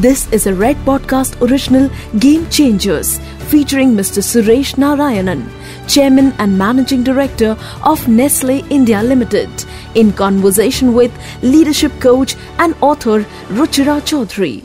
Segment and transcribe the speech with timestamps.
[0.00, 3.18] This is a Red Podcast original Game Changers
[3.50, 4.22] featuring Mr.
[4.22, 5.42] Suresh Narayanan,
[5.86, 9.50] Chairman and Managing Director of Nestle India Limited,
[9.94, 14.64] in conversation with leadership coach and author Ruchira Chaudhary.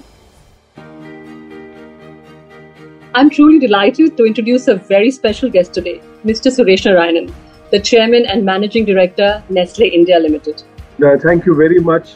[3.14, 6.50] I'm truly delighted to introduce a very special guest today, Mr.
[6.50, 7.34] Suresh Narayanan,
[7.72, 10.64] the Chairman and Managing Director, Nestle India Limited.
[11.04, 12.16] Uh, thank you very much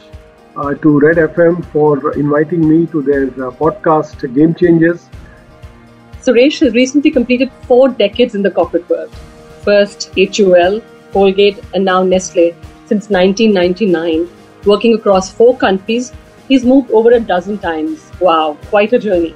[0.56, 5.08] uh, to Red FM for inviting me to their uh, podcast Game Changers.
[6.22, 9.12] Suresh has recently completed four decades in the corporate world.
[9.64, 10.80] First HUL,
[11.12, 12.54] Colgate, and now Nestle
[12.86, 14.28] since 1999,
[14.64, 16.12] working across four countries.
[16.48, 18.10] He's moved over a dozen times.
[18.20, 19.34] Wow, quite a journey.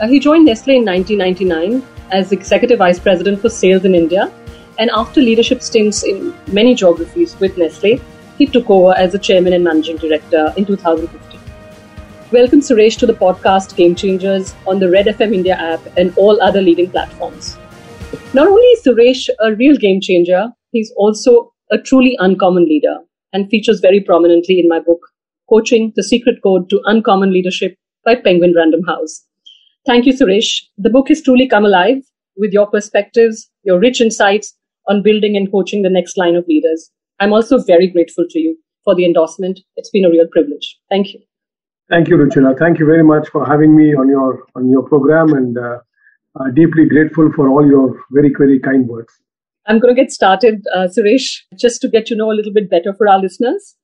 [0.00, 4.32] Uh, he joined Nestle in 1999 as Executive Vice President for Sales in India,
[4.78, 7.98] and after leadership stints in many geographies with Nestle,
[8.38, 11.40] he took over as the chairman and managing director in 2015.
[12.32, 16.40] Welcome, Suresh, to the podcast Game Changers on the Red FM India app and all
[16.42, 17.56] other leading platforms.
[18.34, 22.98] Not only is Suresh a real game changer, he's also a truly uncommon leader
[23.32, 25.00] and features very prominently in my book,
[25.48, 29.24] Coaching the Secret Code to Uncommon Leadership by Penguin Random House.
[29.86, 30.62] Thank you, Suresh.
[30.78, 32.02] The book has truly come alive
[32.36, 34.56] with your perspectives, your rich insights
[34.88, 36.90] on building and coaching the next line of leaders.
[37.20, 39.60] I'm also very grateful to you for the endorsement.
[39.76, 40.78] It's been a real privilege.
[40.90, 41.20] Thank you.
[41.88, 42.58] Thank you, Ruchira.
[42.58, 45.78] Thank you very much for having me on your on your program, and uh,
[46.40, 49.12] uh, deeply grateful for all your very very kind words.
[49.68, 52.68] I'm going to get started, uh, Suresh, just to get you know a little bit
[52.70, 53.76] better for our listeners.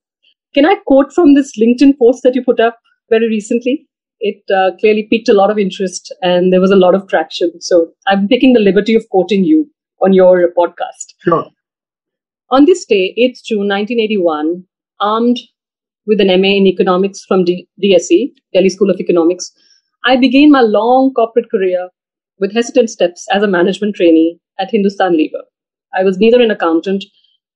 [0.54, 3.86] Can I quote from this LinkedIn post that you put up very recently?
[4.20, 7.52] It uh, clearly piqued a lot of interest, and there was a lot of traction.
[7.60, 9.68] So I'm taking the liberty of quoting you
[10.00, 11.14] on your podcast.
[11.20, 11.46] Sure.
[12.52, 14.64] On this day, 8th June 1981,
[15.00, 15.38] armed
[16.06, 19.50] with an MA in economics from D- DSE, Delhi School of Economics,
[20.04, 21.88] I began my long corporate career
[22.38, 25.44] with hesitant steps as a management trainee at Hindustan Lever.
[25.94, 27.06] I was neither an accountant,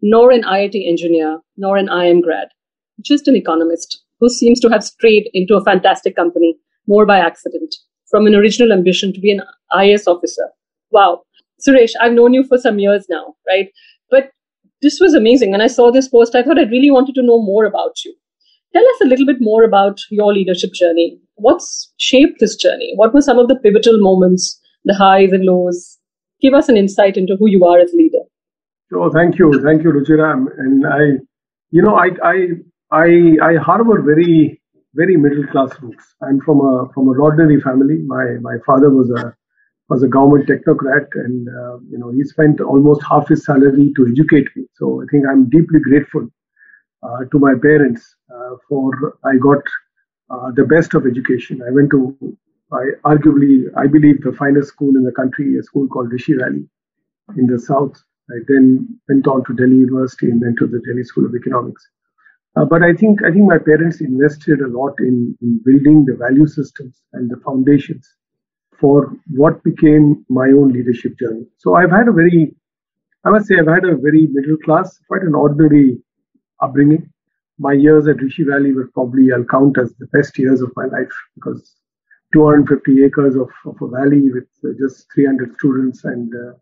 [0.01, 2.49] nor an IIT engineer, nor an IIM grad,
[3.03, 7.75] just an economist who seems to have strayed into a fantastic company more by accident
[8.11, 9.43] from an original ambition to be an
[9.75, 10.49] IAS officer.
[10.91, 11.25] Wow.
[11.61, 13.69] Suresh, I've known you for some years now, right?
[14.11, 14.31] But
[14.83, 15.51] this was amazing.
[15.51, 18.15] When I saw this post, I thought I really wanted to know more about you.
[18.73, 21.19] Tell us a little bit more about your leadership journey.
[21.37, 22.93] What's shaped this journey?
[22.97, 25.99] What were some of the pivotal moments, the highs and lows?
[26.41, 28.25] Give us an insight into who you are as a leader.
[28.95, 30.47] Oh, thank you, thank you, Ruchira.
[30.59, 31.23] And I,
[31.71, 32.47] you know, I, I,
[32.93, 34.61] I, I harbor very,
[34.95, 36.15] very middle class roots.
[36.23, 37.99] I'm from a from an ordinary family.
[38.07, 39.35] My my father was a
[39.89, 44.07] was a government technocrat, and uh, you know he spent almost half his salary to
[44.09, 44.65] educate me.
[44.75, 46.29] So I think I'm deeply grateful
[47.03, 49.63] uh, to my parents uh, for I got
[50.31, 51.63] uh, the best of education.
[51.67, 52.17] I went to
[52.73, 56.69] I arguably I believe the finest school in the country, a school called Rishi Valley
[57.37, 57.97] in the south.
[58.29, 61.89] I then went on to Delhi University and then to the Delhi School of Economics.
[62.57, 66.17] Uh, but I think I think my parents invested a lot in, in building the
[66.17, 68.09] value systems and the foundations
[68.81, 71.47] for what became my own leadership journey.
[71.59, 72.55] So I've had a very,
[73.25, 75.99] I must say, I've had a very middle class, quite an ordinary
[76.61, 77.11] upbringing.
[77.59, 80.85] My years at Rishi Valley were probably, I'll count as the best years of my
[80.87, 81.75] life because
[82.33, 84.49] 250 acres of, of a valley with
[84.79, 86.53] just 300 students and uh,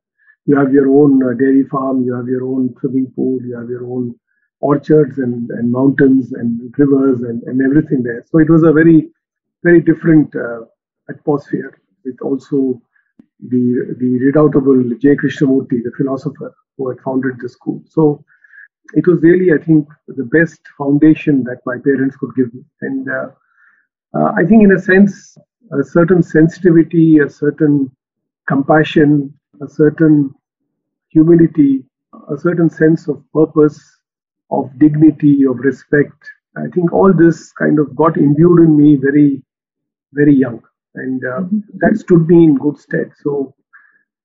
[0.47, 3.69] you have your own uh, dairy farm, you have your own swimming pool, you have
[3.69, 4.15] your own
[4.61, 8.25] orchards and, and mountains and rivers and, and everything there.
[8.31, 9.11] So it was a very,
[9.65, 10.61] very different uh,
[11.09, 12.81] atmosphere with also
[13.41, 15.17] the the redoubtable J.
[15.17, 17.83] Krishnamurti, the philosopher who had founded the school.
[17.89, 18.25] So
[18.95, 22.63] it was really, I think, the best foundation that my parents could give me.
[22.83, 23.29] And uh,
[24.17, 25.37] uh, I think, in a sense,
[25.73, 27.91] a certain sensitivity, a certain
[28.47, 29.33] compassion,
[29.63, 30.35] a certain
[31.09, 31.85] humility,
[32.31, 33.81] a certain sense of purpose,
[34.51, 36.17] of dignity, of respect.
[36.57, 39.43] I think all this kind of got imbued in me very,
[40.13, 40.63] very young
[40.95, 41.59] and uh, mm-hmm.
[41.79, 43.11] that stood me in good stead.
[43.23, 43.55] So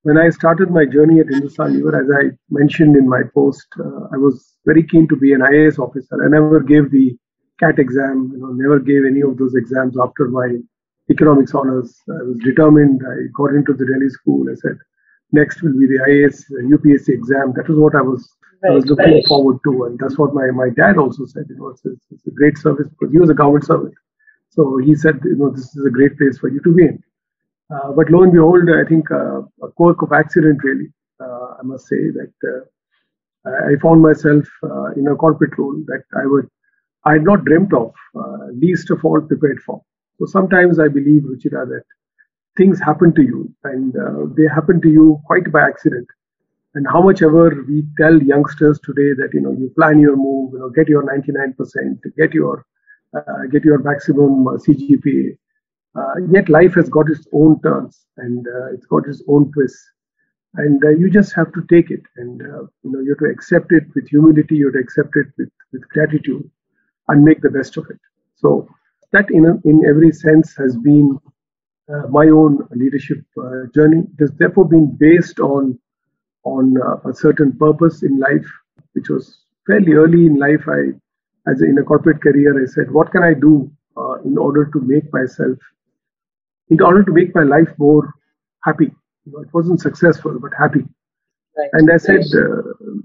[0.03, 4.07] when I started my journey at Hindustan Lever, as I mentioned in my post, uh,
[4.13, 6.23] I was very keen to be an IAS officer.
[6.23, 7.17] I never gave the
[7.59, 10.55] CAT exam, you know, never gave any of those exams after my
[11.11, 11.99] economics honors.
[12.09, 13.01] I was determined.
[13.05, 14.47] I got into the Delhi school.
[14.49, 14.77] I said,
[15.33, 17.53] next will be the IAS UPSC exam.
[17.55, 18.29] That was what I was
[18.67, 19.25] I was looking right.
[19.25, 21.45] forward to, and that's what my, my dad also said.
[21.49, 23.93] You know, it's, it's a great service because he was a government servant.
[24.49, 27.03] So he said, you know, this is a great place for you to be in.
[27.71, 30.91] Uh, but lo and behold, I think uh, a quirk of accident, really,
[31.21, 36.03] uh, I must say that uh, I found myself uh, in a corporate role that
[36.17, 36.47] I would,
[37.05, 39.81] I had not dreamt of, uh, least of all prepared for.
[40.19, 41.83] So sometimes I believe, Ruchira, that
[42.57, 43.93] things happen to you and
[44.35, 46.07] they happen to you quite by accident.
[46.75, 50.53] And how much ever we tell youngsters today that, you know, you plan your move,
[50.53, 51.55] you know, get your 99%,
[52.17, 52.65] get your,
[53.51, 55.37] get your maximum uh, CGPA.
[55.95, 59.83] Uh, yet life has got its own turns and uh, it's got its own twists.
[60.55, 63.71] And uh, you just have to take it and, you know, you have to accept
[63.71, 66.49] it with humility, you have to accept it with, with gratitude
[67.07, 67.99] and make the best of it.
[68.35, 68.67] So
[69.11, 71.17] that in, a, in every sense has been
[71.91, 74.03] uh, my own leadership uh, journey.
[74.13, 75.79] It has therefore been based on
[76.43, 78.47] on uh, a certain purpose in life,
[78.93, 80.63] which was fairly early in life.
[80.67, 80.93] I,
[81.49, 84.65] as a, in a corporate career, I said, what can I do uh, in order
[84.65, 85.57] to make myself,
[86.69, 88.13] in order to make my life more
[88.63, 88.91] happy.
[89.25, 90.83] You know, it wasn't successful, but happy.
[91.57, 91.69] Right.
[91.73, 92.61] And I said, uh,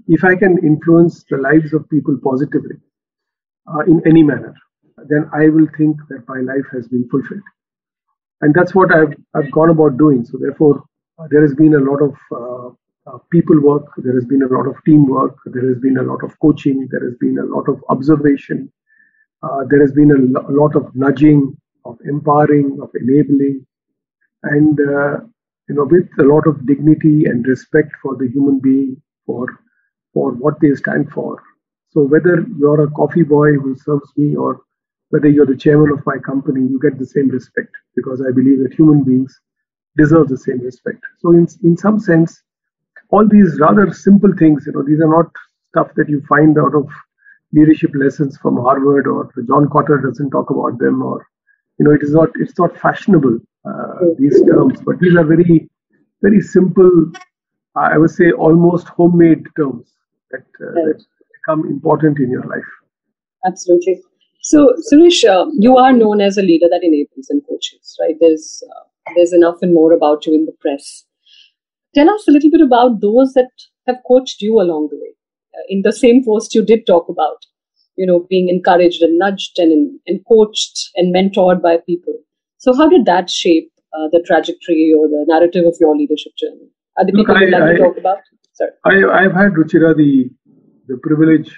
[0.07, 2.77] if I can influence the lives of people positively
[3.67, 4.53] uh, in any manner,
[5.09, 7.43] then I will think that my life has been fulfilled
[8.41, 10.25] and that's what I've, I've gone about doing.
[10.25, 10.83] So therefore,
[11.19, 12.13] uh, there has been a lot of
[13.07, 16.23] uh, people work, there has been a lot of teamwork, there has been a lot
[16.23, 18.71] of coaching, there has been a lot of observation,
[19.43, 21.55] uh, there has been a, lo- a, lot of nudging,
[21.85, 23.65] of empowering, of enabling,
[24.43, 25.17] and uh,
[25.69, 29.47] you know, with a lot of dignity and respect for the human being, for
[30.13, 31.41] for what they stand for.
[31.89, 34.61] So whether you're a coffee boy who serves me or
[35.09, 38.59] whether you're the chairman of my company, you get the same respect because I believe
[38.63, 39.39] that human beings
[39.97, 40.99] deserve the same respect.
[41.19, 42.41] So, in, in some sense,
[43.15, 45.31] all these rather simple things, you know, these are not
[45.69, 46.87] stuff that you find out of
[47.53, 51.25] leadership lessons from Harvard or John Kotter doesn't talk about them or,
[51.77, 55.69] you know, it is not, it's not fashionable, uh, these terms, but these are very,
[56.21, 57.11] very simple,
[57.75, 59.87] I would say almost homemade terms
[60.31, 60.85] that, uh, right.
[60.87, 61.05] that
[61.37, 62.71] become important in your life.
[63.45, 64.01] Absolutely.
[64.41, 68.15] So, Suresh, uh, you are known as a leader that enables and coaches, right?
[68.19, 68.83] There's uh,
[69.15, 71.05] there's enough and more about you in the press.
[71.95, 73.49] Tell us a little bit about those that
[73.87, 75.13] have coached you along the way.
[75.55, 77.45] Uh, in the same post, you did talk about,
[77.95, 82.13] you know, being encouraged and nudged and and coached and mentored by people.
[82.57, 86.69] So, how did that shape uh, the trajectory or the narrative of your leadership journey?
[86.97, 88.17] Are the people you'd like to talk about?
[88.53, 88.71] Sorry.
[88.85, 90.29] I, I've had Ruchira the
[90.87, 91.51] the privilege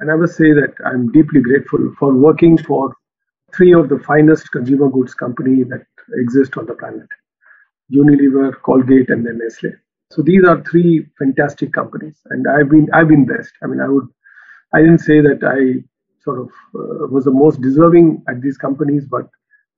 [0.00, 2.92] and I must say that I'm deeply grateful for working for
[3.54, 7.06] three of the finest consumer goods companies that exist on the planet
[7.92, 9.72] Unilever, Colgate, and then Nestle.
[10.10, 13.52] So these are three fantastic companies, and I've been I've been blessed.
[13.62, 14.08] I mean, I would
[14.74, 15.82] I didn't say that I
[16.22, 19.28] sort of uh, was the most deserving at these companies, but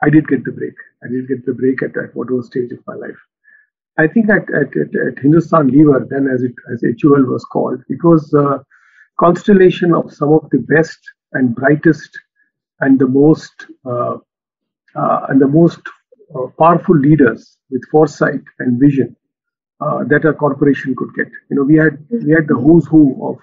[0.03, 0.75] I did get the break.
[1.03, 3.21] I did get the break at, at whatever stage of my life.
[3.97, 8.03] I think at, at, at, Hindustan Lever, then as it as HUL was called, it
[8.03, 8.65] was a
[9.19, 10.99] constellation of some of the best
[11.33, 12.11] and brightest
[12.81, 14.17] and the most uh,
[14.97, 15.81] uh, and the most
[16.35, 19.17] uh, powerful leaders with foresight and vision
[19.81, 21.27] uh, that a corporation could get.
[21.51, 23.39] You know, we had we had the who's who of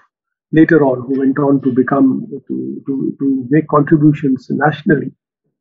[0.52, 5.12] later on who went on to become to to, to make contributions nationally,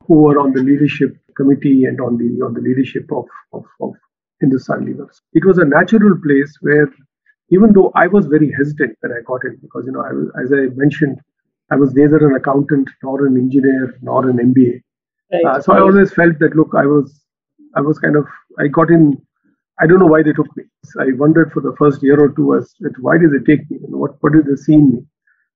[0.08, 3.94] who were on the leadership committee and on the on the leadership of of, of
[4.40, 5.22] Hindustan Levers.
[5.34, 6.90] It was a natural place where
[7.50, 10.52] even though I was very hesitant when I got in, because you know, I as
[10.54, 11.20] I mentioned,
[11.70, 14.82] I was neither an accountant nor an engineer nor an MBA.
[15.32, 15.46] Right.
[15.46, 17.22] Uh, so I always felt that look, I was,
[17.76, 18.26] I was kind of,
[18.60, 19.22] I got in.
[19.80, 20.64] I don't know why they took me.
[21.00, 23.80] I wondered for the first year or two as why did they take me?
[23.88, 25.00] Know, what what did they see in me?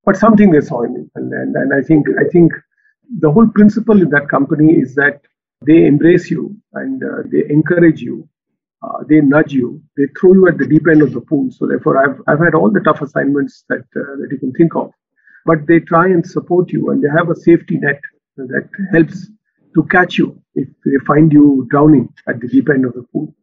[0.05, 2.51] But something they saw in me, and, and and I think I think
[3.19, 5.21] the whole principle in that company is that
[5.65, 8.27] they embrace you and uh, they encourage you
[8.85, 11.49] uh, they nudge you, they throw you at the deep end of the pool.
[11.51, 14.75] So therefore, I've I've had all the tough assignments that uh, that you can think
[14.75, 14.91] of,
[15.45, 17.99] but they try and support you, and they have a safety net
[18.37, 19.27] that helps
[19.75, 23.33] to catch you if they find you drowning at the deep end of the pool.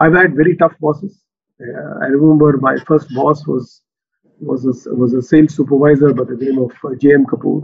[0.00, 1.22] I've had very tough bosses.
[1.60, 3.82] Uh, I remember my first boss was
[4.40, 7.24] was a, was a sales supervisor by the name of uh, J.M.
[7.26, 7.62] Kapoor.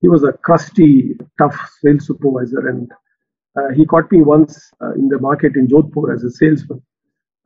[0.00, 2.90] He was a crusty, tough sales supervisor, and
[3.56, 6.82] uh, he caught me once uh, in the market in Jodhpur as a salesman,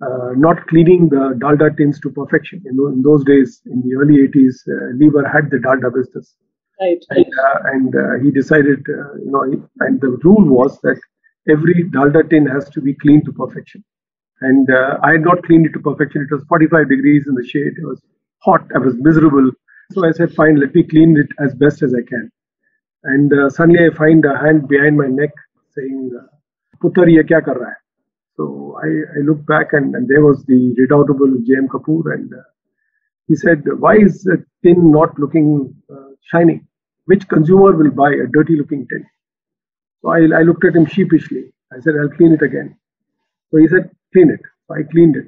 [0.04, 2.62] uh, not cleaning the dalda tins to perfection.
[2.64, 6.34] You know, in those days, in the early 80s, uh, Lever had the dalda business.
[6.82, 7.04] Right.
[7.10, 9.42] And, uh, and uh, he decided, you know,
[9.80, 11.00] and the rule was that
[11.48, 13.84] every dalda tin has to be cleaned to perfection.
[14.40, 14.68] And
[15.04, 16.26] I had not cleaned it to perfection.
[16.28, 17.74] It was 45 degrees in the shade.
[17.78, 18.02] It was
[18.38, 18.62] hot.
[18.74, 19.50] I was miserable.
[19.92, 22.30] So I said, fine, let me clean it as best as I can.
[23.04, 25.30] And suddenly I find a hand behind my neck
[25.76, 26.10] saying,
[26.82, 27.72] Putar, ye kya kar raha hai?
[28.36, 31.68] So I, I looked back and, and there was the redoubtable J.M.
[31.68, 32.42] Kapoor and uh,
[33.28, 36.62] he said, why is the tin not looking uh, shiny?
[37.05, 39.05] Which consumer will buy a dirty looking tin?
[40.01, 41.53] So I, I looked at him sheepishly.
[41.71, 42.77] I said, I'll clean it again.
[43.51, 44.41] So he said, clean it.
[44.67, 45.27] So I cleaned it.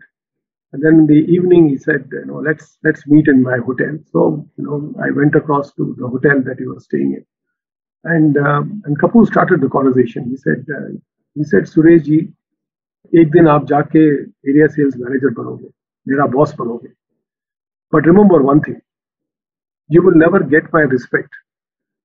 [0.72, 3.98] And then in the evening, he said, you know, let's let's meet in my hotel.
[4.12, 7.26] So you know, I went across to the hotel that he was staying in,
[8.04, 10.30] and um, and Kapoor started the conversation.
[10.30, 10.90] He said, uh,
[11.34, 12.20] he said, Suresh ji,
[13.16, 14.00] एक दिन आप जाके
[14.50, 15.68] area sales manager बनोगे
[16.08, 16.88] मेरा boss बनोगे
[17.94, 18.82] but remember one thing
[19.96, 21.38] you will never get my respect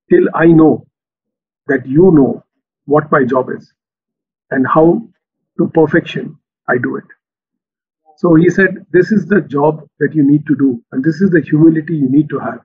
[0.09, 0.87] till I know
[1.67, 2.43] that you know
[2.85, 3.73] what my job is
[4.51, 5.01] and how
[5.57, 6.37] to perfection
[6.69, 7.05] I do it.
[8.17, 11.31] So he said, This is the job that you need to do, and this is
[11.31, 12.59] the humility you need to have.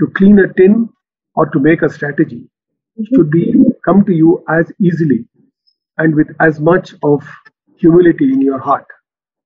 [0.00, 0.88] To clean a tin
[1.34, 2.48] or to make a strategy
[3.14, 5.26] should be come to you as easily
[5.98, 7.22] and with as much of
[7.78, 8.86] humility in your heart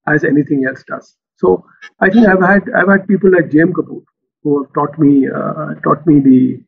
[0.09, 1.17] as anything else does.
[1.37, 1.65] So
[2.01, 3.73] I think I've had I've had people like J.M.
[3.73, 4.03] Kapoor
[4.43, 6.61] who have taught me uh, taught me the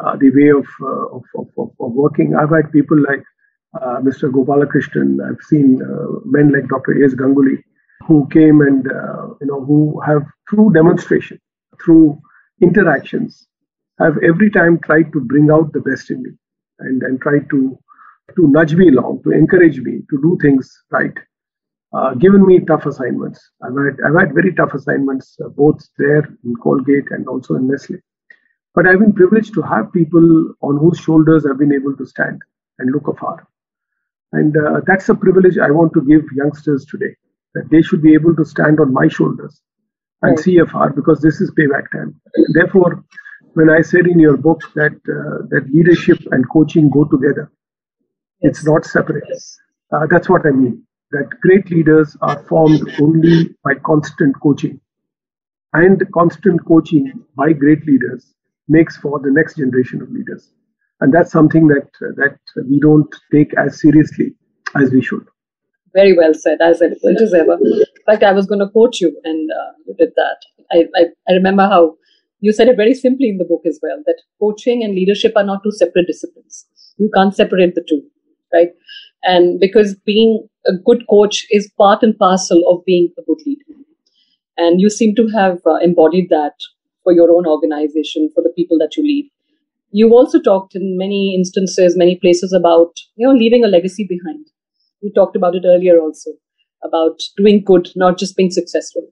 [0.00, 2.34] uh, the way of, uh, of, of, of, working.
[2.34, 3.22] I've had people like
[3.80, 4.30] uh, Mr.
[4.30, 5.18] Gopalakrishnan.
[5.26, 6.92] I've seen uh, men like Dr.
[7.02, 7.14] A.S.
[7.14, 7.62] Ganguly
[8.06, 8.84] who came and
[9.40, 11.40] you know who have through demonstration,
[11.82, 12.20] through
[12.62, 13.48] interactions,
[13.98, 16.30] have every time tried to bring out the best in me
[16.80, 17.78] and and tried to
[18.34, 21.14] to nudge me along, to encourage me to do things right.
[21.96, 23.50] Uh, given me tough assignments.
[23.62, 27.68] I've had I've had very tough assignments uh, both there in Colgate and also in
[27.68, 27.96] Nestle.
[28.76, 32.42] But I've been privileged to have people on whose shoulders I've been able to stand
[32.78, 33.48] and look afar.
[34.32, 37.16] And uh, that's a privilege I want to give youngsters today
[37.54, 39.62] that they should be able to stand on my shoulders
[40.20, 40.68] and right.
[40.68, 42.20] afar because this is payback time.
[42.52, 43.02] Therefore,
[43.54, 47.50] when I said in your book that uh, that leadership and coaching go together,
[48.42, 48.50] yes.
[48.50, 49.24] it's not separate.
[49.26, 49.56] Yes.
[49.90, 50.82] Uh, that's what I mean.
[51.12, 54.80] That great leaders are formed only by constant coaching,
[55.72, 58.34] and constant coaching by great leaders
[58.68, 60.50] makes for the next generation of leaders,
[61.00, 64.34] and that's something that that we don't take as seriously
[64.74, 65.26] as we should.
[65.94, 67.58] Very well said, as ever.
[67.62, 70.36] In fact, I was going to quote you, and uh, you did that.
[70.72, 71.96] I, I, I remember how
[72.40, 75.44] you said it very simply in the book as well that coaching and leadership are
[75.44, 76.66] not two separate disciplines.
[76.98, 78.02] You can't separate the two,
[78.52, 78.70] right?
[79.22, 83.62] And because being a good coach is part and parcel of being a good leader.
[84.56, 86.54] And you seem to have uh, embodied that
[87.06, 89.30] for your own organization, for the people that you lead.
[89.92, 94.46] You've also talked in many instances, many places about, you know, leaving a legacy behind
[95.02, 96.30] we talked about it earlier also
[96.82, 99.08] about doing good, not just being successful.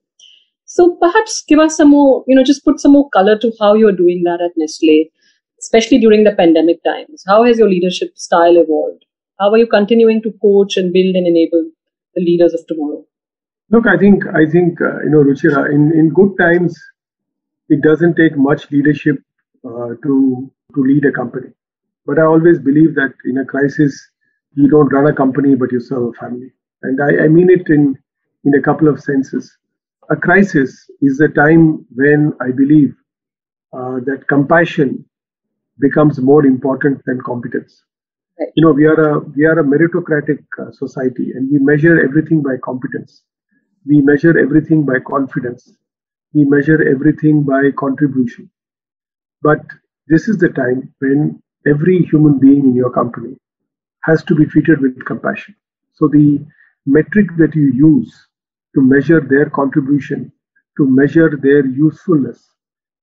[0.65, 3.75] So perhaps give us some more, you know, just put some more color to how
[3.75, 5.11] you're doing that at Nestle,
[5.59, 7.23] especially during the pandemic times.
[7.27, 9.05] How has your leadership style evolved?
[9.39, 11.69] How are you continuing to coach and build and enable
[12.15, 13.05] the leaders of tomorrow?
[13.69, 16.77] Look, I think I think uh, you know, Ruchira, in in good times,
[17.69, 19.17] it doesn't take much leadership
[19.67, 21.49] uh, to to lead a company.
[22.05, 24.09] But I always believe that in a crisis,
[24.53, 26.51] you don't run a company, but you serve a family.
[26.83, 27.97] And I, I mean it in,
[28.43, 29.51] in a couple of senses.
[30.09, 32.93] A crisis is a time when I believe
[33.73, 35.03] uh, that compassion
[35.79, 37.83] becomes more important than competence.
[38.39, 38.49] Right.
[38.55, 42.43] You know, we are a we are a meritocratic uh, society, and we measure everything
[42.43, 43.23] by competence.
[43.87, 45.73] We measure everything by confidence.
[46.35, 48.51] We measure everything by contribution.
[49.41, 49.61] But
[50.07, 53.37] this is the time when every human being in your company
[54.03, 55.55] has to be treated with compassion.
[55.93, 56.45] So the
[56.85, 58.27] metric that you use
[58.75, 60.33] to measure their contribution,
[60.77, 62.45] to measure their usefulness,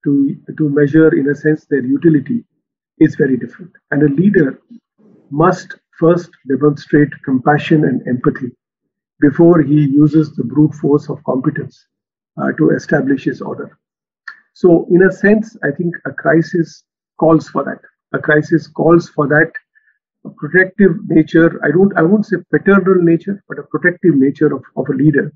[0.05, 2.45] to, to measure, in a sense, their utility
[2.99, 3.73] is very different.
[3.91, 4.61] And a leader
[5.31, 8.53] must first demonstrate compassion and empathy
[9.21, 11.87] before he uses the brute force of competence
[12.59, 13.79] to establish his order.
[14.55, 16.85] So, in a sense, I think a crisis
[17.19, 17.81] calls for that.
[18.13, 19.53] A crisis calls for that
[20.37, 21.61] protective nature.
[21.65, 25.33] I don't, I won't say paternal nature, but a protective nature of, of a leader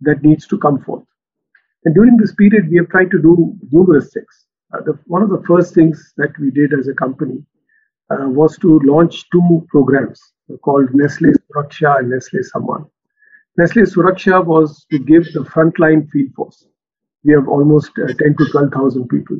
[0.00, 1.04] that needs to come forth.
[1.84, 4.46] And during this period, we have tried to do numerous things.
[4.72, 7.44] Uh, the, one of the first things that we did as a company
[8.10, 10.20] uh, was to launch two programs
[10.62, 12.88] called Nestle Suraksha and Nestle Samman.
[13.56, 16.66] Nestle Suraksha was to give the frontline field force.
[17.24, 19.38] We have almost uh, 10 to 12,000 people.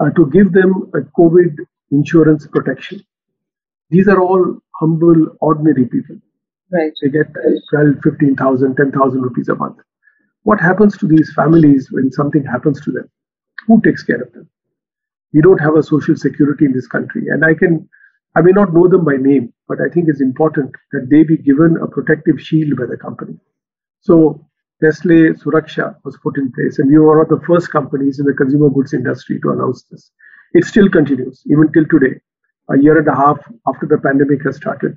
[0.00, 1.56] Uh, to give them a COVID
[1.90, 3.04] insurance protection
[3.92, 6.16] these are all humble, ordinary people.
[6.72, 6.92] Right.
[7.02, 7.26] They get
[7.70, 9.76] 12, 15,000, 10,000 rupees a month.
[10.44, 13.10] What happens to these families when something happens to them?
[13.66, 14.48] Who takes care of them?
[15.34, 17.28] We don't have a social security in this country.
[17.28, 17.86] And I can,
[18.34, 21.36] I may not know them by name, but I think it's important that they be
[21.36, 23.38] given a protective shield by the company.
[24.00, 24.44] So
[24.80, 28.26] Nestle Suraksha was put in place, and we were one of the first companies in
[28.26, 30.10] the consumer goods industry to announce this.
[30.54, 32.20] It still continues, even till today.
[32.70, 34.94] a year and a half after the pandemic has started,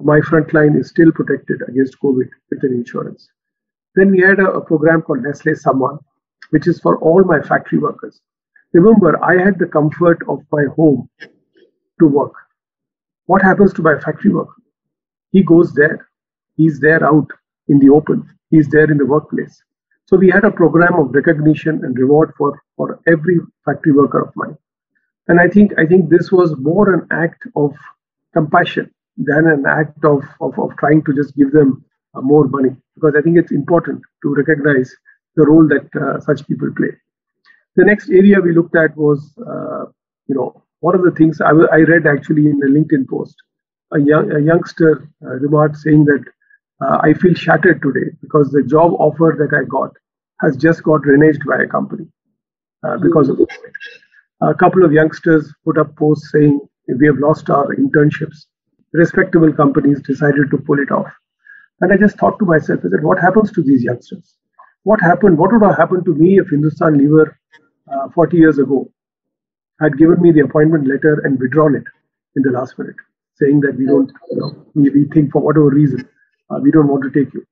[0.00, 3.28] my frontline is still protected against COVID with an insurance.
[3.94, 5.98] Then we had a, a program called Nestle Samman,
[6.50, 8.20] which is for all my factory workers.
[8.72, 11.08] Remember, I had the comfort of my home
[12.00, 12.34] to work.
[13.26, 14.54] What happens to my factory worker?
[15.32, 16.08] He goes there.
[16.56, 17.28] He's there out
[17.68, 18.28] in the open.
[18.50, 19.62] He's there in the workplace.
[20.06, 24.32] So we had a program of recognition and reward for, for every factory worker of
[24.36, 24.56] mine.
[25.28, 27.74] And I think I think this was more an act of
[28.32, 32.76] compassion than an act of, of, of trying to just give them uh, more money.
[32.94, 34.94] Because I think it's important to recognize
[35.34, 36.92] the role that uh, such people play.
[37.74, 39.86] The next area we looked at was, uh,
[40.28, 43.36] you know, one of the things I, I read actually in a LinkedIn post.
[43.92, 46.24] A, young, a youngster uh, remarked saying that
[46.84, 49.92] uh, I feel shattered today because the job offer that I got
[50.40, 52.06] has just got reneged by a company
[52.86, 53.48] uh, because of it.
[54.42, 58.44] A couple of youngsters put up posts saying we have lost our internships.
[58.92, 61.10] Respectable companies decided to pull it off.
[61.80, 64.36] And I just thought to myself, I said, what happens to these youngsters?
[64.82, 65.38] What happened?
[65.38, 67.38] What would have happened to me if Hindustan Lever
[67.92, 68.90] uh, 40 years ago
[69.80, 71.84] had given me the appointment letter and withdrawn it
[72.36, 72.96] in the last minute,
[73.34, 76.08] saying that we don't, you know, we, we think for whatever reason,
[76.50, 77.44] uh, we don't want to take you.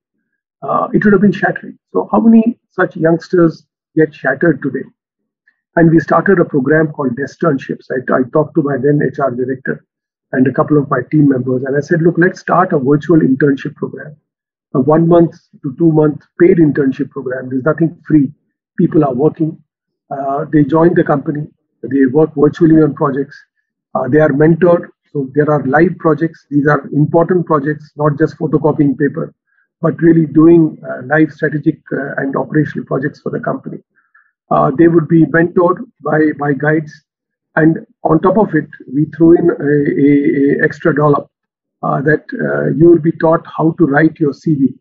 [0.61, 1.77] Uh, it would have been shattering.
[1.93, 3.65] So, how many such youngsters
[3.95, 4.85] get shattered today?
[5.75, 7.87] And we started a program called Nesternships.
[7.91, 9.85] I, I talked to my then HR director
[10.31, 13.19] and a couple of my team members, and I said, look, let's start a virtual
[13.19, 14.15] internship program,
[14.73, 17.49] a one month to two month paid internship program.
[17.49, 18.31] There's nothing free.
[18.77, 19.61] People are working.
[20.09, 21.47] Uh, they join the company.
[21.89, 23.35] They work virtually on projects.
[23.93, 24.89] Uh, they are mentored.
[25.11, 26.45] So there are live projects.
[26.49, 29.33] These are important projects, not just photocopying paper,
[29.81, 33.79] but really doing uh, live strategic uh, and operational projects for the company.
[34.51, 36.93] Uh, they would be mentored by, by guides.
[37.55, 41.25] And on top of it, we threw in a, a, a extra dollar
[41.81, 44.73] uh, that uh, you will be taught how to write your CV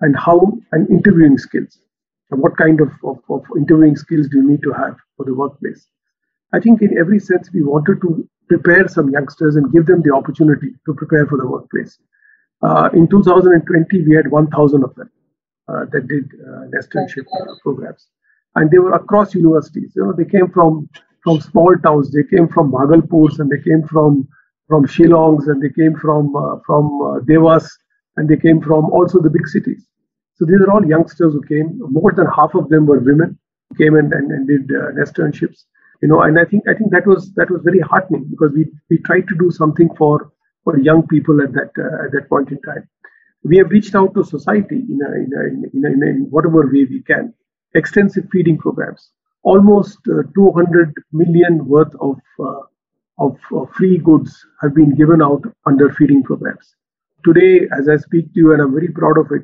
[0.00, 1.78] and how and interviewing skills.
[2.30, 5.34] And what kind of, of, of interviewing skills do you need to have for the
[5.34, 5.86] workplace?
[6.52, 10.14] I think in every sense, we wanted to prepare some youngsters and give them the
[10.14, 11.98] opportunity to prepare for the workplace.
[12.62, 15.10] Uh, in 2020, we had 1,000 of them
[15.68, 17.26] uh, that did uh, Nesternship
[17.62, 18.08] programs
[18.56, 19.92] and they were across universities.
[19.94, 20.88] You know, they came from
[21.22, 22.10] from small towns.
[22.12, 24.28] They came from Bhagalpurs and they came from
[24.68, 27.68] from Shillongs and they came from uh, from uh, Dewas
[28.16, 29.86] and they came from also the big cities.
[30.36, 31.80] So these are all youngsters who came.
[32.00, 33.38] More than half of them were women.
[33.68, 35.64] Who came and, and, and did uh, Nesternships.
[36.00, 38.66] You know, and I think I think that was that was very heartening because we
[38.90, 40.32] we tried to do something for
[40.64, 42.88] for young people at that uh, at that point in time.
[43.44, 46.66] We have reached out to society in a, in, a, in, a, in, in whatever
[46.66, 47.34] way we can
[47.74, 49.10] extensive feeding programs.
[49.42, 52.62] Almost uh, 200 million worth of, uh,
[53.18, 56.74] of uh, free goods have been given out under feeding programs.
[57.24, 59.42] Today, as I speak to you, and I'm very proud of it,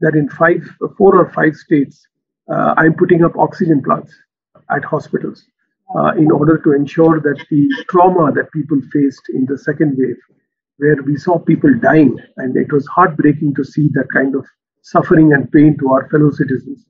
[0.00, 0.62] that in five,
[0.96, 2.06] four or five states,
[2.52, 4.12] uh, I'm putting up oxygen plants
[4.70, 5.46] at hospitals
[5.94, 10.16] uh, in order to ensure that the trauma that people faced in the second wave,
[10.78, 14.44] where we saw people dying, and it was heartbreaking to see that kind of
[14.82, 16.86] suffering and pain to our fellow citizens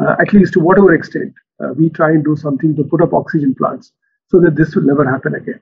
[0.00, 3.12] uh, at least to whatever extent, uh, we try and do something to put up
[3.12, 3.92] oxygen plants
[4.28, 5.60] so that this will never happen again.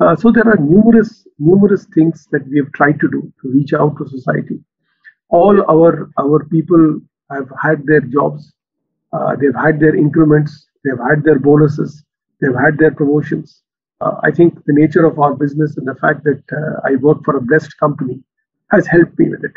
[0.00, 3.72] Uh, so there are numerous, numerous things that we have tried to do to reach
[3.72, 4.58] out to society.
[5.28, 8.52] All our our people have had their jobs,
[9.12, 12.04] uh, they've had their increments, they've had their bonuses,
[12.40, 13.62] they've had their promotions.
[14.00, 17.24] Uh, I think the nature of our business and the fact that uh, I work
[17.24, 18.22] for a blessed company
[18.70, 19.54] has helped me with it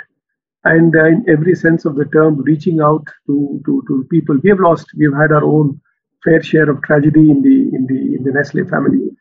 [0.65, 4.37] and uh, in every sense of the term, reaching out to, to, to people.
[4.43, 5.79] We have lost, we've had our own
[6.23, 9.11] fair share of tragedy in the, in the, in the Nestle family.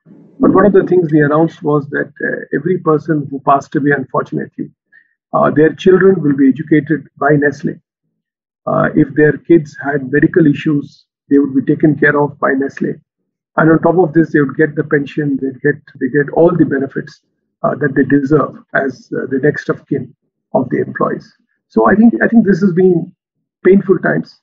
[0.40, 3.90] But one of the things we announced was that uh, every person who passed away,
[3.90, 4.70] unfortunately,
[5.34, 7.74] uh, their children will be educated by Nestle.
[8.66, 12.94] Uh, if their kids had medical issues, they would be taken care of by Nestle.
[13.56, 16.50] And on top of this, they would get the pension, they get they get all
[16.56, 17.20] the benefits
[17.62, 20.14] uh, that they deserve as uh, the next of kin
[20.54, 21.32] of the employees.
[21.68, 23.12] So I think I think this has been
[23.64, 24.40] painful times,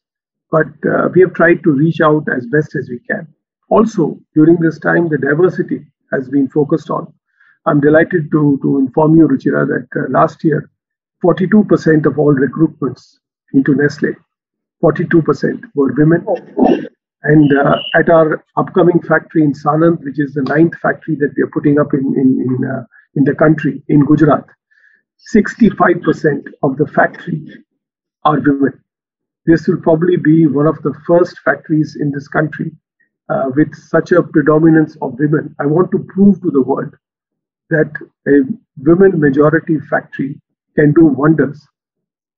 [0.49, 3.27] but uh, we have tried to reach out as best as we can.
[3.69, 7.13] Also, during this time, the diversity has been focused on.
[7.65, 10.69] I'm delighted to, to inform you, Ruchira, that uh, last year,
[11.23, 13.17] 42% of all recruitments
[13.53, 14.13] into Nestle,
[14.83, 16.25] 42% were women.
[17.23, 21.43] And uh, at our upcoming factory in Sanand, which is the ninth factory that we
[21.43, 22.83] are putting up in, in, in, uh,
[23.15, 24.45] in the country, in Gujarat,
[25.35, 27.45] 65% of the factory
[28.23, 28.83] are women.
[29.45, 32.71] This will probably be one of the first factories in this country
[33.29, 35.55] uh, with such a predominance of women.
[35.59, 36.95] I want to prove to the world
[37.69, 37.91] that
[38.27, 38.41] a
[38.77, 40.39] women majority factory
[40.75, 41.65] can do wonders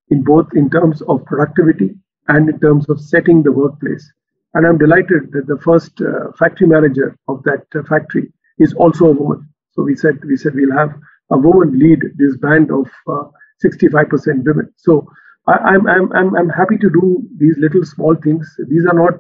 [0.09, 1.95] in both in terms of productivity
[2.27, 4.11] and in terms of setting the workplace.
[4.53, 9.05] And I'm delighted that the first uh, factory manager of that uh, factory is also
[9.05, 9.49] a woman.
[9.71, 10.93] So we said we said we'll have
[11.31, 13.25] a woman lead this band of uh,
[13.63, 14.71] 65% women.
[14.77, 15.07] So
[15.47, 18.55] I, am I'm, I'm I'm happy to do these little small things.
[18.69, 19.19] These are not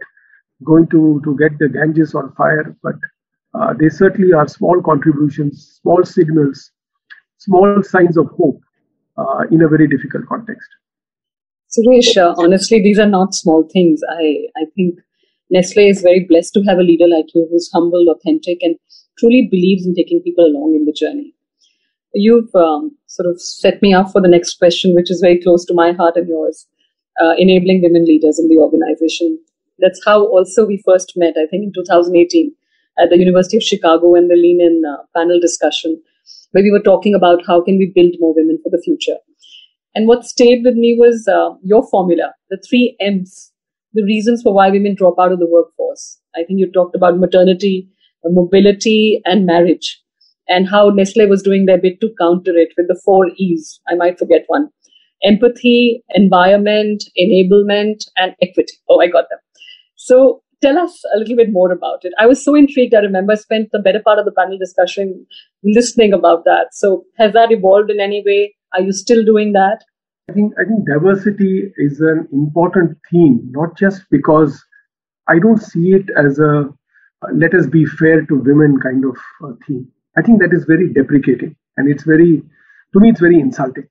[0.63, 2.95] going to to get the Ganges on fire, but
[3.55, 6.71] uh, they certainly are small contributions, small signals,
[7.37, 8.61] small signs of hope
[9.17, 10.69] uh, in a very difficult context.
[11.73, 14.01] Suresh, uh, honestly, these are not small things.
[14.09, 14.99] I, I think
[15.49, 18.75] Nestle is very blessed to have a leader like you who's humble, authentic, and
[19.17, 21.33] truly believes in taking people along in the journey.
[22.13, 25.65] You've um, sort of set me up for the next question, which is very close
[25.65, 26.67] to my heart and yours
[27.21, 29.39] uh, enabling women leaders in the organization.
[29.79, 32.53] That's how also we first met, I think, in 2018
[32.99, 36.01] at the University of Chicago in the Lean In uh, panel discussion,
[36.51, 39.17] where we were talking about how can we build more women for the future.
[39.95, 43.51] And what stayed with me was uh, your formula, the three M's,
[43.93, 46.19] the reasons for why women drop out of the workforce.
[46.35, 47.87] I think you talked about maternity,
[48.25, 50.01] mobility, and marriage,
[50.47, 53.79] and how Nestle was doing their bit to counter it with the four E's.
[53.87, 54.69] I might forget one
[55.23, 58.73] empathy, environment, enablement, and equity.
[58.89, 59.39] Oh, I got them.
[59.95, 62.13] So tell us a little bit more about it.
[62.19, 62.93] I was so intrigued.
[62.93, 65.25] I remember I spent the better part of the panel discussion
[65.63, 66.67] listening about that.
[66.73, 68.55] So has that evolved in any way?
[68.73, 69.83] Are you still doing that?
[70.29, 74.63] I think I think diversity is an important theme, not just because
[75.27, 76.69] I don't see it as a
[77.23, 79.87] uh, let us be fair to women kind of uh, theme.
[80.17, 82.41] I think that is very deprecating, and it's very
[82.93, 83.87] to me it's very insulting.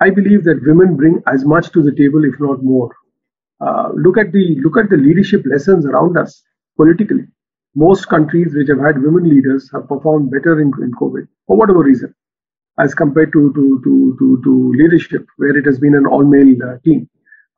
[0.00, 2.90] I believe that women bring as much to the table, if not more.
[3.60, 6.42] Uh, look at the look at the leadership lessons around us
[6.76, 7.26] politically.
[7.74, 11.80] Most countries which have had women leaders have performed better in, in COVID for whatever
[11.80, 12.14] reason
[12.78, 16.54] as compared to, to, to, to, to leadership, where it has been an all male
[16.62, 17.08] uh, team.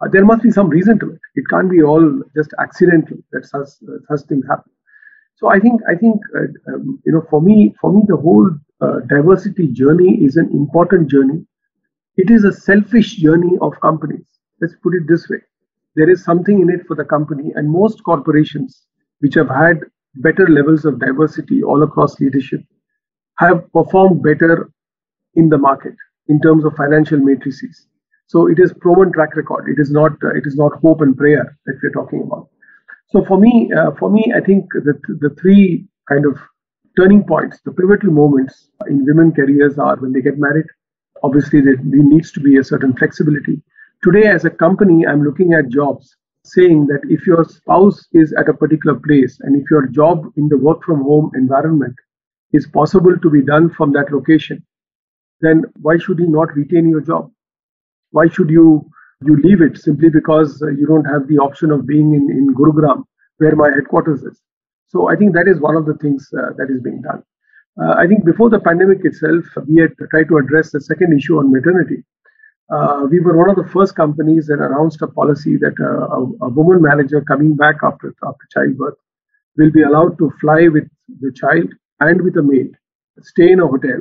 [0.01, 1.21] Uh, there must be some reason to it.
[1.37, 4.71] It can't be all just accidental that such, uh, such things happen.
[5.37, 8.51] So I think I think uh, um, you know for me for me the whole
[8.81, 11.45] uh, diversity journey is an important journey.
[12.17, 14.25] It is a selfish journey of companies.
[14.61, 15.39] Let's put it this way:
[15.97, 18.87] there is something in it for the company, and most corporations
[19.21, 19.81] which have had
[20.17, 22.61] better levels of diversity all across leadership
[23.39, 24.71] have performed better
[25.37, 25.95] in the market
[26.29, 27.87] in terms of financial matrices.
[28.27, 29.69] So it is proven track record.
[29.69, 32.49] It is not uh, it is not hope and prayer that we're talking about.
[33.11, 36.39] So for me, uh, for me, I think that the three kind of
[36.97, 40.67] turning points, the pivotal moments in women careers are when they get married.
[41.23, 43.63] Obviously, there needs to be a certain flexibility.
[44.03, 48.49] Today, as a company, I'm looking at jobs saying that if your spouse is at
[48.49, 51.95] a particular place and if your job in the work from home environment
[52.53, 54.65] is possible to be done from that location,
[55.45, 57.31] then why should you not retain your job?
[58.11, 58.89] Why should you
[59.23, 62.55] you leave it simply because uh, you don't have the option of being in, in
[62.55, 63.05] Gurugram,
[63.39, 64.41] where my headquarters is?
[64.87, 67.23] So I think that is one of the things uh, that is being done.
[67.81, 71.39] Uh, I think before the pandemic itself, we had tried to address the second issue
[71.39, 72.05] on maternity.
[72.71, 76.47] Uh, we were one of the first companies that announced a policy that uh, a,
[76.47, 78.95] a, woman manager coming back after after childbirth
[79.59, 80.89] will be allowed to fly with
[81.21, 81.69] the child
[82.01, 82.73] and with a maid,
[83.21, 84.01] stay in a hotel,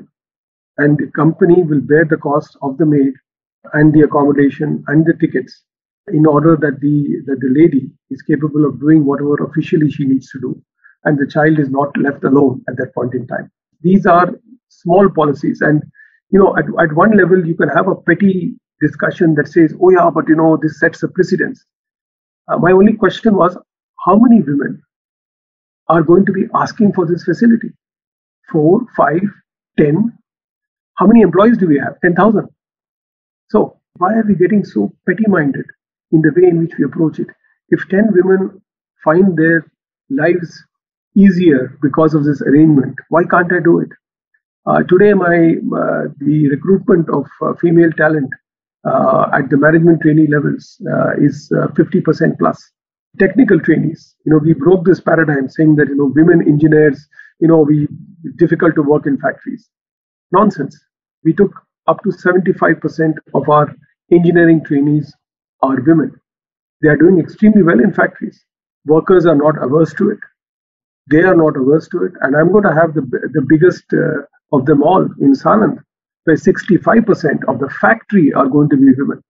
[0.78, 3.14] and the company will bear the cost of the maid
[3.74, 5.64] and the accommodation and the tickets
[6.08, 10.30] in order that the that the lady is capable of doing whatever officially she needs
[10.30, 10.62] to do
[11.06, 13.50] and the child is not left alone at that point in time.
[13.82, 14.32] These are
[14.70, 15.82] small policies and
[16.30, 19.92] you know at, at one level you can have a petty discussion that says oh
[19.92, 21.64] yeah but you know this sets a precedence.
[22.50, 23.58] Uh, my only question was
[24.06, 24.82] how many women
[25.88, 27.72] are going to be asking for this facility?
[28.52, 29.22] Four five
[29.78, 30.18] ten
[30.96, 32.00] how many employees do we have?
[32.02, 32.48] 10,000.
[33.50, 35.66] So why are we getting so petty minded
[36.12, 37.28] in the way in which we approach it?
[37.70, 38.62] If 10 women
[39.04, 39.66] find their
[40.10, 40.64] lives
[41.16, 43.90] easier because of this arrangement, why can't I do it?
[44.66, 48.30] Uh, today, my uh, the recruitment of uh, female talent
[48.86, 52.72] uh, at the management trainee levels uh, is 50% uh, plus.
[53.20, 57.08] Technical trainees, you know, we broke this paradigm saying that you know women engineers,
[57.40, 57.88] you know, we
[58.38, 59.70] difficult to work in factories.
[60.34, 60.78] Nonsense.
[61.24, 61.54] We took
[61.88, 63.74] up to 75% of our
[64.12, 65.14] engineering trainees
[65.62, 66.12] are women.
[66.82, 68.44] They are doing extremely well in factories.
[68.86, 70.20] Workers are not averse to it.
[71.10, 72.14] They are not averse to it.
[72.22, 73.02] And I'm going to have the,
[73.34, 74.24] the biggest uh,
[74.56, 75.78] of them all in Sanand,
[76.26, 79.22] where 65% of the factory are going to be women.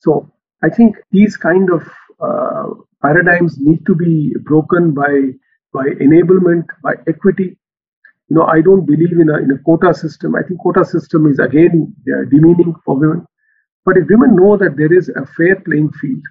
[0.00, 0.30] So
[0.62, 1.88] I think these kind of
[2.20, 2.68] uh,
[3.02, 5.32] paradigms need to be broken by,
[5.72, 7.56] by enablement, by equity,
[8.32, 10.34] You know, I don't believe in a, in a quota system.
[10.34, 13.26] I think quota system is again uh, demeaning for women.
[13.84, 16.22] But if women know that there is a fair playing field,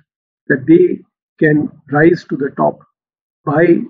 [0.47, 0.97] that they
[1.37, 2.79] can rise to the top
[3.45, 3.81] by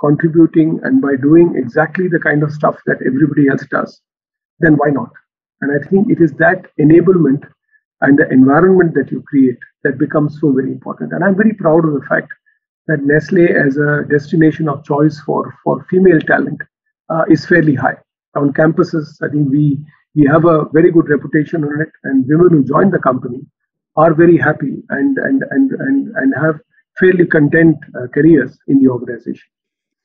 [0.00, 4.00] contributing and by doing exactly the kind of stuff that everybody else does,
[4.58, 5.12] then why not?
[5.60, 7.44] And I think it is that enablement
[8.00, 11.12] and the environment that you create that becomes so very important.
[11.12, 12.32] And I'm very proud of the fact
[12.88, 16.60] that Nestle, as a destination of choice for, for female talent,
[17.10, 17.96] uh, is fairly high.
[18.36, 19.78] On campuses, I think we,
[20.14, 23.40] we have a very good reputation on it, and women who join the company
[23.96, 26.60] are very happy and, and, and, and, and have
[26.98, 29.48] fairly content uh, careers in the organization.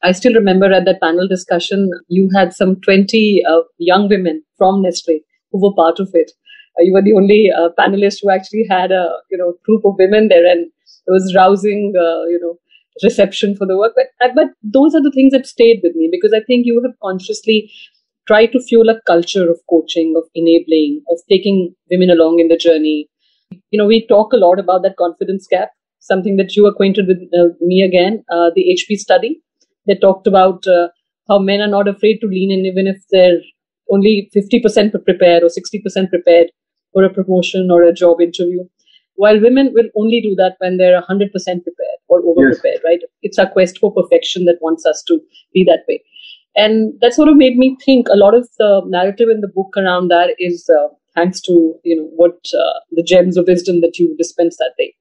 [0.04, 4.82] I still remember at that panel discussion, you had some 20 uh, young women from
[4.82, 5.20] Nestle
[5.52, 6.32] who were part of it.
[6.78, 9.96] Uh, you were the only uh, panelist who actually had a you know group of
[9.98, 12.58] women there, and it was rousing uh, you know
[13.04, 13.94] reception for the work.
[13.96, 16.82] But uh, but those are the things that stayed with me because I think you
[16.84, 17.72] have consciously
[18.28, 22.58] tried to fuel a culture of coaching, of enabling, of taking women along in the
[22.58, 23.08] journey.
[23.72, 27.20] You know, we talk a lot about that confidence gap, something that you acquainted with
[27.38, 29.42] uh, me again, uh, the HP study
[29.86, 30.88] that talked about uh,
[31.28, 33.40] how men are not afraid to lean in even if they're
[33.92, 36.48] only 50% prepared or 60% prepared
[36.94, 38.64] for a promotion or a job interview.
[39.16, 42.84] While women will only do that when they're 100% prepared or over prepared, yes.
[42.84, 43.00] right?
[43.22, 45.20] It's our quest for perfection that wants us to
[45.54, 46.04] be that way.
[46.56, 49.74] And that sort of made me think a lot of the narrative in the book
[49.76, 53.98] around that is uh, thanks to, you know, what uh, the gems of wisdom that
[54.00, 54.94] you dispensed that day.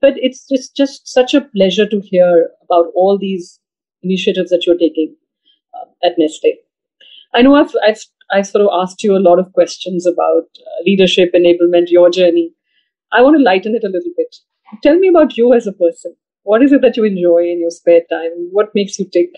[0.00, 3.60] But it's just, just such a pleasure to hear about all these
[4.02, 5.14] initiatives that you're taking
[5.74, 6.54] uh, at Nestle.
[7.34, 8.00] I know I've, I've,
[8.32, 12.52] I've sort of asked you a lot of questions about uh, leadership, enablement, your journey.
[13.12, 14.36] I want to lighten it a little bit.
[14.82, 16.16] Tell me about you as a person.
[16.46, 18.34] What is it that you enjoy in your spare time?
[18.52, 19.30] What makes you tick?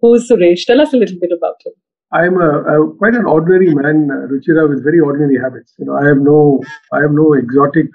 [0.00, 0.66] Who's Suresh?
[0.66, 1.72] Tell us a little bit about him.
[2.12, 5.72] I'm a, a quite an ordinary man, uh, Ruchira, with very ordinary habits.
[5.78, 7.88] You know, I have no, I have no exotic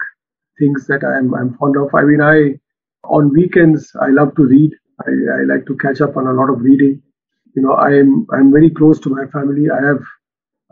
[0.58, 1.94] things that I'm, I'm fond of.
[1.94, 2.60] I mean, I
[3.04, 4.72] on weekends I love to read.
[5.08, 7.02] I, I like to catch up on a lot of reading.
[7.56, 9.70] You know, I'm I'm very close to my family.
[9.70, 10.02] I have,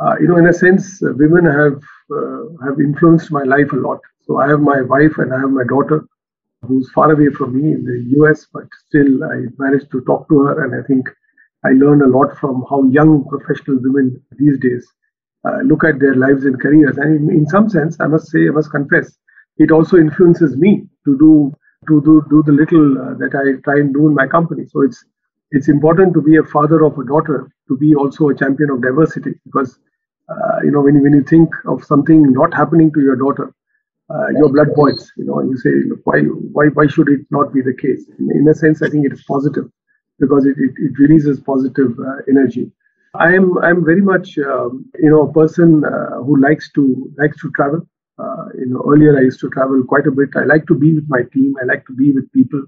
[0.04, 1.80] uh, you know, in a sense, women have
[2.20, 4.00] uh, have influenced my life a lot.
[4.26, 6.06] So I have my wife and I have my daughter,
[6.67, 10.43] who's far away from me in the U.S., but still I managed to talk to
[10.43, 11.08] her, and I think
[11.65, 14.88] I learned a lot from how young professional women these days
[15.48, 16.98] uh, look at their lives and careers.
[16.98, 19.17] And in, in some sense, I must say, I must confess,
[19.58, 21.54] it also influences me to do
[21.88, 24.65] to do, do the little uh, that I try and do in my company.
[24.65, 25.04] So it's
[25.52, 28.82] it's important to be a father of a daughter to be also a champion of
[28.82, 29.80] diversity because
[30.30, 33.54] uh, you know when when you think of something not happening to your daughter,
[34.13, 35.12] uh, your blood boils.
[35.17, 35.72] You know, you say
[36.04, 36.19] why
[36.58, 38.10] why why should it not be the case?
[38.19, 39.65] In, in a sense, I think it is positive
[40.19, 42.72] because it, it, it releases positive uh, energy.
[43.15, 47.39] I am I'm very much um, you know a person uh, who likes to likes
[47.41, 47.88] to travel.
[48.17, 50.30] Uh, you know, earlier I used to travel quite a bit.
[50.36, 51.56] I like to be with my team.
[51.62, 52.63] I like to be with people.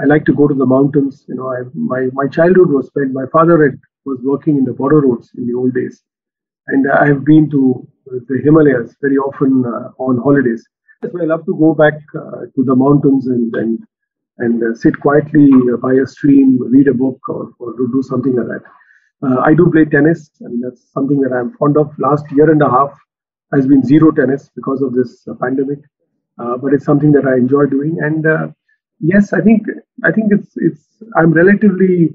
[0.00, 1.24] I like to go to the mountains.
[1.28, 3.12] You know, I, my my childhood was spent.
[3.12, 6.02] My father had, was working in the border roads in the old days,
[6.68, 10.64] and I have been to the Himalayas very often uh, on holidays.
[11.02, 13.78] So I love to go back uh, to the mountains and and
[14.38, 15.50] and uh, sit quietly
[15.82, 18.64] by a stream, read a book, or, or do something like that.
[19.26, 21.90] Uh, I do play tennis, and that's something that I'm fond of.
[21.98, 22.92] Last year and a half,
[23.54, 25.78] has been zero tennis because of this uh, pandemic.
[26.38, 27.96] Uh, but it's something that I enjoy doing.
[28.00, 28.26] And
[29.00, 29.62] yes, I think
[30.04, 30.84] I think it's it's
[31.16, 32.14] I'm relatively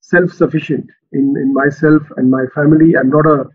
[0.00, 2.96] self-sufficient in, in myself and my family.
[2.96, 3.46] I'm not a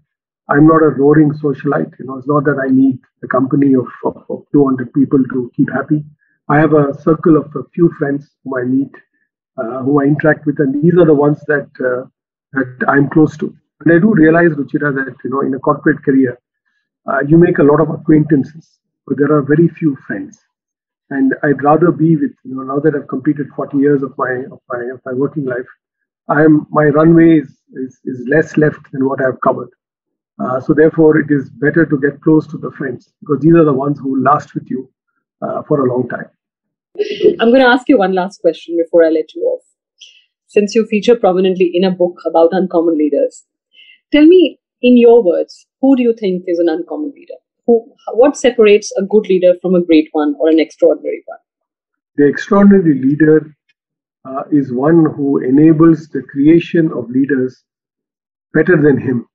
[0.49, 1.93] I'm not a roaring socialite.
[1.99, 5.51] You know, it's not that I need a company of, of, of 200 people to
[5.55, 6.03] keep happy.
[6.49, 8.91] I have a circle of a few friends whom I meet,
[9.57, 12.07] uh, who I interact with, and these are the ones that uh,
[12.53, 13.55] that I'm close to.
[13.81, 16.37] And I do realize, Ruchira, that you know, in a corporate career,
[17.09, 20.39] uh, you make a lot of acquaintances, but there are very few friends.
[21.09, 24.43] And I'd rather be with, you know, now that I've completed 40 years of my
[24.51, 25.67] of my, of my working life,
[26.29, 29.69] I'm my runway is, is, is less left than what I've covered.
[30.41, 33.65] Uh, so therefore, it is better to get close to the friends because these are
[33.65, 34.89] the ones who last with you
[35.41, 36.29] uh, for a long time.
[37.39, 39.63] I'm going to ask you one last question before I let you off.
[40.47, 43.45] Since you feature prominently in a book about uncommon leaders,
[44.11, 47.35] tell me in your words, who do you think is an uncommon leader?
[47.67, 51.39] Who, what separates a good leader from a great one or an extraordinary one?
[52.17, 53.55] The extraordinary leader
[54.25, 57.63] uh, is one who enables the creation of leaders
[58.53, 59.27] better than him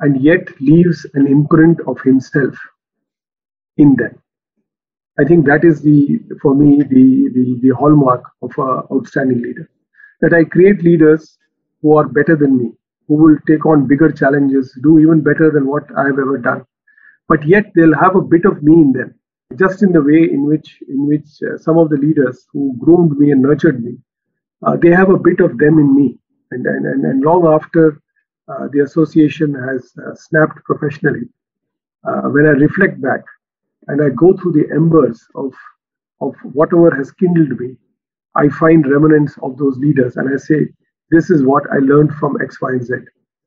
[0.00, 2.54] and yet leaves an imprint of himself
[3.76, 4.18] in them.
[5.18, 9.68] I think that is the, for me, the, the, the hallmark of an outstanding leader.
[10.20, 11.38] That I create leaders
[11.82, 12.72] who are better than me,
[13.08, 16.64] who will take on bigger challenges, do even better than what I've ever done.
[17.28, 19.14] But yet they'll have a bit of me in them,
[19.58, 23.18] just in the way in which in which uh, some of the leaders who groomed
[23.18, 23.98] me and nurtured me,
[24.66, 26.18] uh, they have a bit of them in me.
[26.50, 28.00] And and and, and long after
[28.50, 31.26] uh, the association has uh, snapped professionally,
[32.08, 33.22] uh, when I reflect back
[33.88, 35.52] and I go through the embers of
[36.20, 37.76] of whatever has kindled me,
[38.34, 40.68] I find remnants of those leaders, and I say,
[41.10, 42.94] this is what I learned from X, Y, and Z,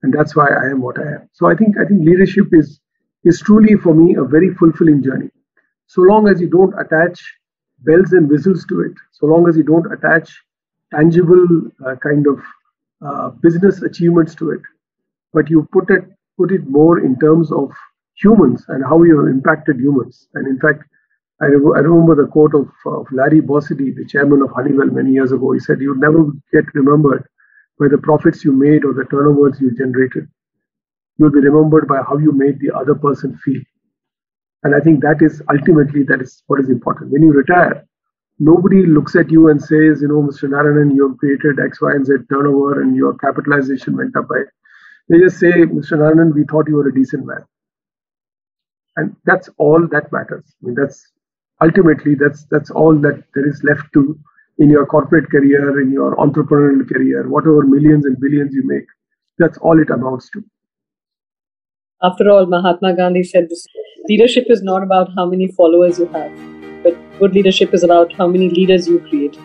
[0.01, 1.29] and that's why I am what I am.
[1.33, 2.79] So I think I think leadership is
[3.23, 5.29] is truly for me a very fulfilling journey.
[5.87, 7.21] So long as you don't attach
[7.79, 10.27] bells and whistles to it, so long as you don't attach
[10.93, 11.45] tangible
[11.85, 12.39] uh, kind of
[13.05, 14.61] uh, business achievements to it,
[15.33, 16.03] but you put it
[16.37, 17.71] put it more in terms of
[18.15, 20.27] humans and how you have impacted humans.
[20.33, 20.83] And in fact,
[21.41, 25.11] I, re- I remember the quote of, of Larry Bossidy, the chairman of Honeywell, many
[25.11, 25.51] years ago.
[25.51, 27.27] He said, "You'll never get remembered
[27.79, 30.27] by the profits you made or the turnovers you generated.
[31.17, 33.61] You'll be remembered by how you made the other person feel."
[34.63, 37.11] And I think that is ultimately that is what is important.
[37.11, 37.85] When you retire,
[38.39, 40.49] nobody looks at you and says, you know, Mr.
[40.49, 44.43] Narayanan, you have created X, Y, and Z turnover and your capitalization went up by.
[45.09, 45.93] They just say, Mr.
[45.93, 47.43] Narayanan, we thought you were a decent man.
[48.95, 50.45] And that's all that matters.
[50.61, 51.11] I mean, that's
[51.61, 54.17] ultimately that's that's all that there is left to
[54.59, 58.85] in your corporate career, in your entrepreneurial career, whatever millions and billions you make.
[59.39, 60.43] That's all it amounts to.
[62.03, 63.65] After all, Mahatma Gandhi said this
[64.07, 66.31] leadership is not about how many followers you have,
[66.83, 69.39] but good leadership is about how many leaders you create.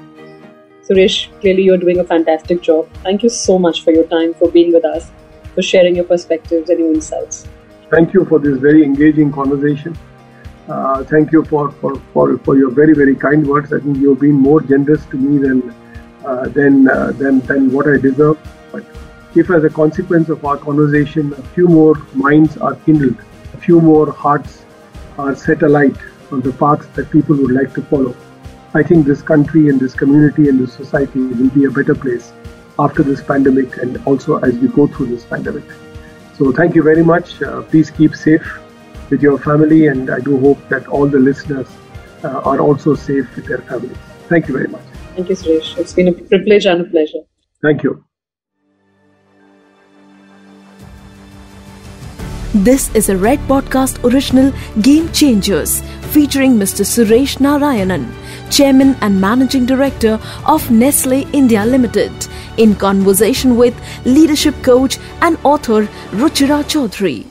[0.83, 2.89] Suresh, clearly you're doing a fantastic job.
[3.05, 5.11] Thank you so much for your time, for being with us,
[5.59, 7.49] for sharing your perspectives and your insights.
[7.91, 9.99] Thank you for this very engaging conversation.
[10.69, 13.73] Uh, thank you for, for, for, for your very, very kind words.
[13.73, 15.75] I think you've been more generous to me than,
[16.25, 18.39] uh, than, uh, than, than what I deserve.
[18.71, 18.85] But
[19.35, 23.17] if, as a consequence of our conversation, a few more minds are kindled,
[23.53, 24.65] a few more hearts
[25.19, 25.97] are set alight
[26.31, 28.15] on the paths that people would like to follow,
[28.75, 32.33] I think this country and this community and this society will be a better place
[32.79, 35.65] after this pandemic and also as we go through this pandemic.
[36.37, 37.43] So, thank you very much.
[37.43, 38.59] Uh, please keep safe
[39.11, 41.69] with your family, and I do hope that all the listeners
[42.25, 43.97] uh, are also safe with their families.
[44.29, 44.83] Thank you very much.
[45.17, 45.77] Thank you, Suresh.
[45.79, 47.25] It's been a privilege and a pleasure.
[47.63, 48.05] Thank you.
[52.55, 56.83] This is a Red Podcast original Game Changers featuring Mr.
[56.83, 58.11] Suresh Narayanan,
[58.51, 62.13] Chairman and Managing Director of Nestle India Limited,
[62.57, 67.27] in conversation with leadership coach and author Ruchira Chaudhary.